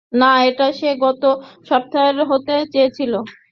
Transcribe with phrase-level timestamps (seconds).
[0.13, 1.23] না, এটা সে গত
[1.69, 3.13] সপ্তাহেই হতে চেয়েছিল।